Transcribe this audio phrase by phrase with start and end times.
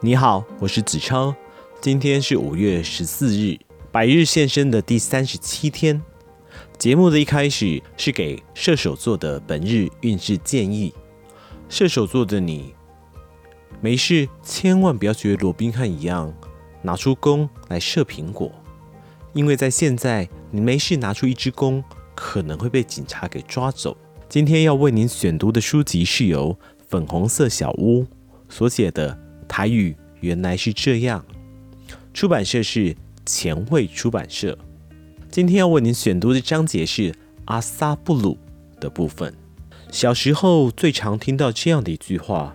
[0.00, 1.34] 你好，我是子超。
[1.80, 3.58] 今天是五月十四日，
[3.90, 6.02] 百日现身的第三十七天。
[6.78, 10.92] 节目的一开始是给射手座的本日运势建议。
[11.68, 12.74] 射手座的你，
[13.80, 16.32] 没事千万不要学罗宾汉一样
[16.82, 18.50] 拿出弓来射苹果，
[19.32, 21.82] 因为在现在你没事拿出一支弓，
[22.14, 23.96] 可能会被警察给抓走。
[24.28, 28.06] 今天要为您选读的书籍是由粉红色小屋
[28.48, 29.18] 所写的。
[29.48, 31.24] 台语原来是这样，
[32.14, 32.96] 出版社是
[33.26, 34.58] 前卫出版社。
[35.30, 37.14] 今天要为您选读的章节是
[37.46, 38.38] 阿萨布鲁
[38.80, 39.32] 的部分。
[39.90, 42.54] 小时候最常听到这样的一句话：“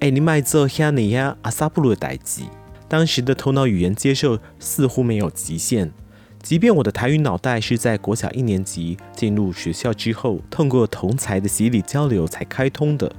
[0.00, 1.36] 哎，你卖做虾尼呀？
[1.42, 2.42] 阿萨布鲁的代志。”
[2.88, 5.90] 当时的头脑语言接受似乎没有极限，
[6.42, 13.10] 即便我的台语脑袋是在国小一年级进入学校之后，通过同才的洗礼交流才开通的。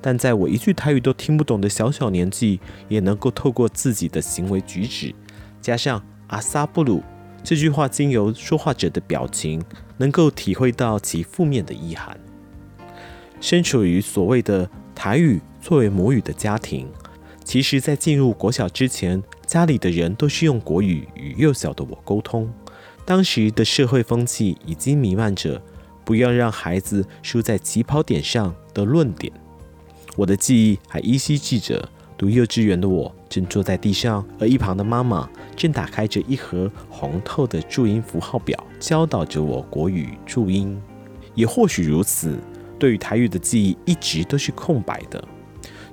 [0.00, 5.14] 但在我一句台语都听不懂的小小年纪，也能够透过自己的行为举止，
[5.60, 7.02] 加上阿萨布鲁
[7.42, 9.62] 这句话，经由说话者的表情，
[9.98, 12.18] 能够体会到其负面的意涵。
[13.40, 16.88] 身处于所谓的台语作为母语的家庭，
[17.44, 22.50] 其实在进入国小之前，家里的人都是用国语与幼小的我沟通。
[23.06, 25.60] 当时的社会风气已经弥漫着
[26.04, 29.32] “不要让孩子输在起跑点上”的论点。
[30.16, 40.80] 我的记忆还依稀记着，读幼稚园的我正坐在地上，而一旁的妈妈正打开着一盒红透的注音符号表，教导着我国语注音。
[41.34, 42.36] 也或许如此，
[42.78, 45.22] 对于台语的记忆一直都是空白的。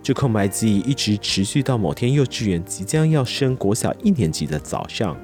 [0.02, 5.16] 这空白记忆一直持续到某天幼稚园即将要升国小一年级的早上，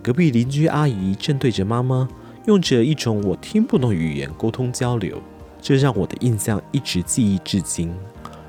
[0.00, 2.08] 隔壁邻居阿姨正对着妈妈
[2.46, 5.20] 用着一种我听不懂语言沟通交流，
[5.60, 7.92] 这让我的印象一直记忆至今。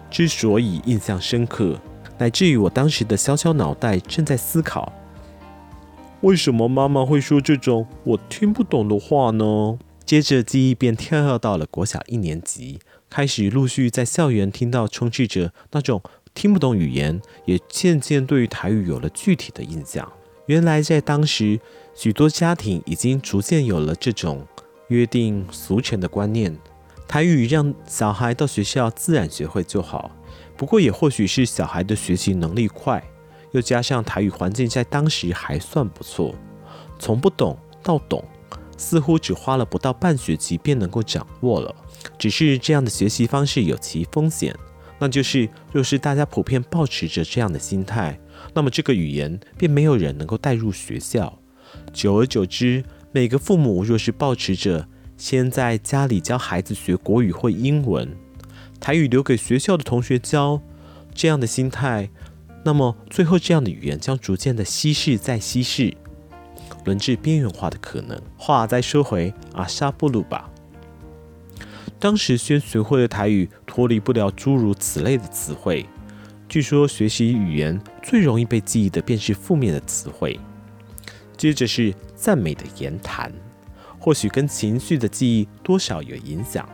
[0.09, 1.79] 之所以印象深刻，
[2.17, 4.91] 乃至于我当时的小小脑袋正在思考：
[6.21, 9.79] 为什么妈妈会说这种我听不懂的话呢？
[10.05, 12.79] 接着记忆便跳到了国小一年级，
[13.11, 16.01] 开始陆续在校园听到充斥着那种
[16.33, 20.11] 听不懂语言，也渐渐对于台语有了具体的印象。
[20.47, 21.59] 原来在当时，
[21.93, 24.47] 许多家庭已经逐渐有了这种
[24.87, 26.57] 约定俗成的观念。
[27.09, 30.11] 台语让小孩到学校自然学会就好，
[30.55, 33.03] 不过也或许是小孩的学习能力快，
[33.51, 36.35] 又加上台语环境在当时还算不错，
[36.99, 38.23] 从不懂到懂，
[38.77, 41.73] 似乎只花了不到半学期便能够掌握了。
[42.19, 44.55] 只是这样的学习方式有其风险，
[44.99, 48.19] 那就是若是大家普遍保持着这样的心态，
[48.53, 51.39] 那么这个语言便没有人能够带入学校。
[51.91, 54.87] 久而久之，每个父母若是保持着
[55.19, 58.15] 先在家里教孩子学国语或英文，
[58.79, 60.61] 台语留给学校的同学教，
[61.13, 62.09] 这样的心态，
[62.63, 65.93] 那么最后这样的语言将逐渐的稀释再稀释，
[66.85, 68.19] 轮至边缘化的可能。
[68.37, 70.49] 话再说回阿萨布鲁吧，
[71.99, 75.85] 当时先学会的台语脱离不了诸如此类的词汇。
[76.47, 80.39] 据说学习语言最容易被记忆的便是负面的词汇，
[81.35, 83.29] 接着是赞美的言谈。
[83.99, 86.67] 或许跟情绪的记忆多少有影响。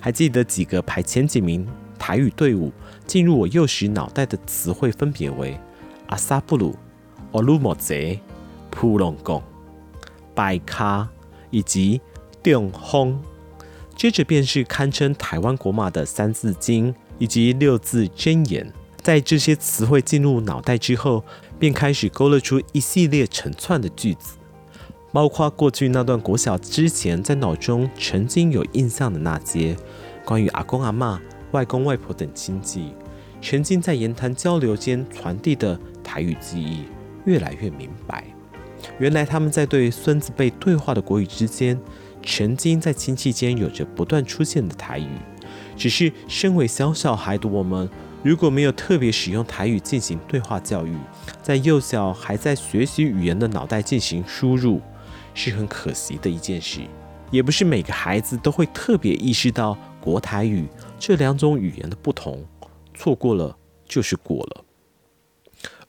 [0.00, 1.66] 还记得几个排前几名
[1.98, 2.72] 台语队伍
[3.06, 5.58] 进入我幼时脑袋的词汇，分别为
[6.06, 6.74] 阿萨布鲁、
[7.32, 7.94] 奥鲁莫泽、
[8.70, 9.42] 普隆贡、
[10.34, 11.08] 白卡
[11.50, 12.00] 以及
[12.42, 13.22] 中风。
[13.94, 18.72] 接着便是堪称台湾国骂的《三字经》以及六字真言。
[19.02, 21.22] 在这些词汇进入脑袋之后，
[21.58, 24.38] 便开始勾勒出一系列成串的句子。
[25.12, 29.76] 包括过去那段国小之前在脑中曾经有印象的那些
[30.24, 31.18] 关于阿公阿嬷、
[31.50, 32.92] 外公外婆等亲戚，
[33.42, 36.84] 曾经在言谈交流间传递的台语记忆，
[37.24, 38.24] 越来越明白。
[38.98, 41.78] 原来他们在对孙子辈对话的国语之间，
[42.24, 45.08] 曾经在亲戚间有着不断出现的台语。
[45.76, 47.88] 只是身为小小孩的我们，
[48.22, 50.94] 如果没有特别使用台语进行对话教育，
[51.42, 54.80] 在幼小还在学习语言的脑袋进行输入。
[55.34, 56.80] 是很可惜的一件事，
[57.30, 60.68] 也不是每个孩子都会特别意识到国台语
[60.98, 62.44] 这两种语言的不同，
[62.94, 63.56] 错过了
[63.86, 64.64] 就是过了。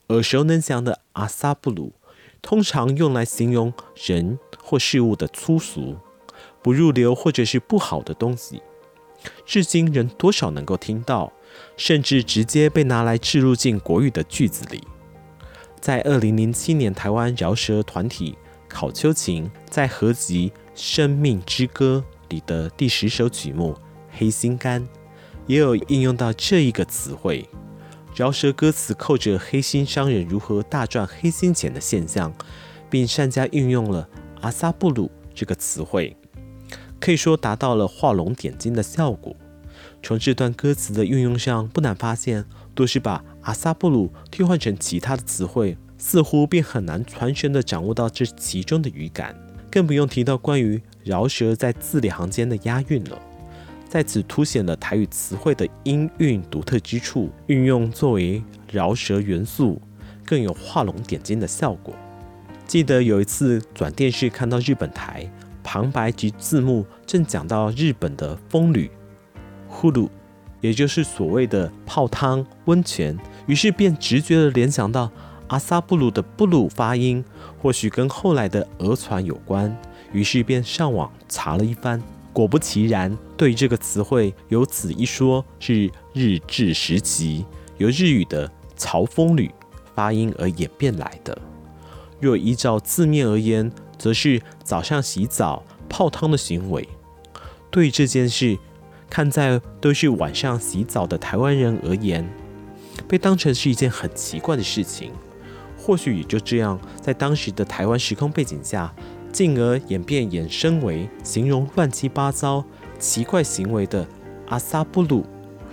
[0.08, 1.92] 耳熟能详的阿萨布鲁，
[2.40, 5.96] 通常用来形容人或事物的粗俗、
[6.62, 8.62] 不入流或者是不好的东西，
[9.46, 11.32] 至今仍多少能够听到，
[11.76, 14.82] 甚至直接被拿来置入进国语的句子里。
[15.80, 18.36] 在二零零七年，台湾饶舌团体。
[18.72, 22.02] 考秋琴在合集《生命之歌》
[22.34, 23.74] 里的第十首曲目
[24.10, 24.80] 《黑心肝》
[25.46, 27.46] 也有应用到这一个词汇。
[28.16, 32.32] 饶舌歌词扣着黑心商人如何大赚黑心钱的现象，
[32.88, 34.08] 并善加运用了
[34.40, 36.16] “阿萨布鲁”这个词汇，
[36.98, 39.36] 可以说达到了画龙点睛的效果。
[40.02, 49.36] 从这段歌词的运用上，不难发现，都是把“阿萨布鲁”替换成其他的词汇，似乎便很难传神地掌握到这其中的语感，
[49.70, 53.16] 更不用提到关于饶舌在字里行间的押韵了。
[53.88, 59.80] 在此凸显了台语词汇的音韵独特之处，运用作为饶舌元素，
[60.26, 61.94] 更有画龙点睛的效果。
[62.66, 65.30] 记得有一次转电视看到日本台
[65.62, 68.90] 旁白及字幕正讲到日本的风吕，
[69.68, 70.08] 呼噜，
[70.60, 73.16] 也就是所谓的泡汤温泉，
[73.46, 75.08] 于是便直觉地联想到
[75.52, 77.22] 阿萨布鲁的布鲁发音，
[77.60, 79.76] 或许跟后来的讹传有关，
[80.10, 82.02] 于是便上网查了一番。
[82.32, 87.44] 果不其然，对这个词汇有此一说，是日治时期
[87.76, 89.50] 由日语的“潮风吕”
[89.94, 91.36] 发音而演变来的。
[92.18, 96.88] 若依照字面而言，则是早上洗澡泡汤的行为。
[97.70, 98.56] 对这件事，
[99.10, 102.26] 看在都是晚上洗澡的台湾人而言，
[103.06, 105.12] 被当成是一件很奇怪的事情。
[105.82, 108.92] 或许也就这样，在当时的台湾时空背景下。
[109.32, 112.62] 进而演变衍生为形容乱七八糟、
[112.98, 114.06] 奇怪行为的
[114.48, 115.24] 阿萨布鲁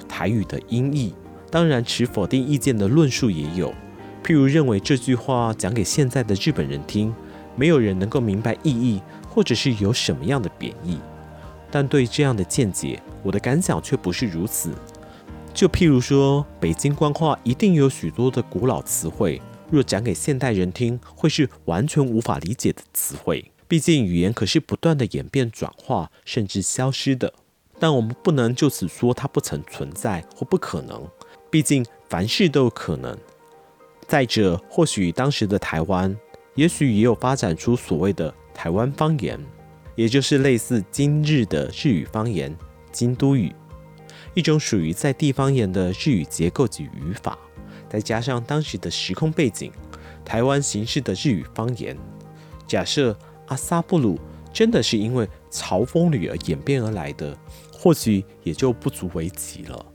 [0.08, 1.14] 台语的音译。
[1.52, 3.74] 当然，持否定意见的论述也有，
[4.24, 7.14] 譬如认为这句话讲给现在的日本人听，
[7.58, 10.98] 没有人能够明白意义，或者是有什么样的贬义。
[11.70, 14.72] 但对这样的见解，我的感想却不是如此。
[15.54, 19.42] 就譬如说，北京官话一定有许多的古老词汇。
[19.72, 23.52] 若讲给现代人听，会是完全无法理解的词汇。
[23.68, 27.34] 毕竟语言可是不断的演变、转化，甚至消失的。
[27.78, 31.08] 但我们不能就此说它不曾存在或不可能。
[31.52, 33.18] 毕竟凡事都有可能。
[34.08, 36.16] 再者，或许当时的台湾，
[36.56, 39.40] 也许也有发展出所谓的台湾方言，
[39.96, 42.54] 也就是类似今日的日语方言——
[42.92, 43.54] 京都语，
[44.34, 47.38] 一种属于在地方言的日语结构及语法。
[47.90, 49.72] 再加上当时的时空背景，
[50.24, 51.98] 台湾形式的日语方言，
[52.68, 54.20] 假设阿萨布鲁
[54.54, 57.36] 真的是因为潮风吕而演变而来的，
[57.74, 59.86] 或许也就不足为奇了。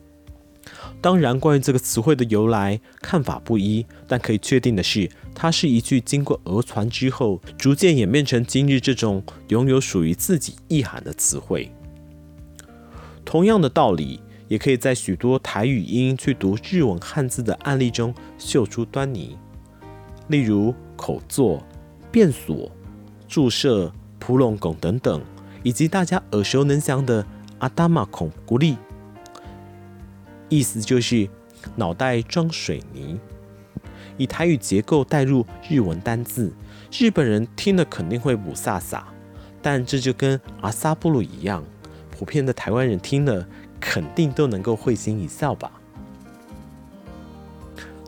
[1.00, 11.70] 当然，关于这个词汇的由来，看法不一，但可以确定的是，它是一句经过讹传之后，逐渐演变成今日这种拥有属于自己意涵的词汇。
[13.24, 14.20] 同样的道理。
[14.48, 19.38] 也可以在许多台语音去读日文汉字的案例中嗅出端倪，
[20.28, 21.62] 例如口作、
[22.12, 22.70] 变所、
[23.26, 25.22] 注射、扑龙拱等等，
[25.62, 27.26] 以及大家耳熟能详的
[27.58, 28.76] 阿达玛孔古力，
[30.48, 31.28] 意思就是
[31.76, 33.18] 脑袋装水泥。
[34.16, 36.54] 以台语结构带入日文单字，
[36.92, 39.02] 日本人听了肯定会雾煞煞，
[39.60, 41.64] 但这就跟阿萨布鲁一样，
[42.16, 43.46] 普遍的台湾人听了。
[43.80, 45.70] 肯定都能够会心一笑吧。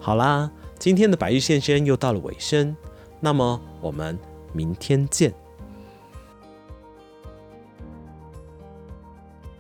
[0.01, 2.75] 好啦，今天的白日现身又到了尾声，
[3.21, 4.19] 那么我们
[4.55, 5.35] 明天见。